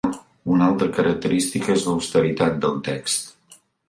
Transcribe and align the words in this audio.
Una 0.53 0.63
altra 0.69 0.85
característica 0.95 1.71
és 1.75 1.85
l'austeritat 1.89 2.57
del 2.65 2.81
text. 2.89 3.31